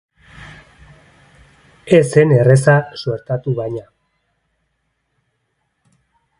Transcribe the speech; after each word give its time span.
Ez 1.97 2.01
zen 2.15 2.33
erreza 2.37 2.75
suertatu 3.03 3.55
baina. 3.63 3.87